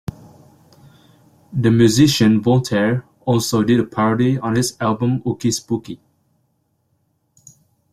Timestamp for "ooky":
5.21-5.53